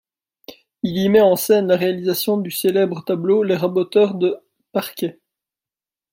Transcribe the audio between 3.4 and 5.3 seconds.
Les Raboteurs de parquet.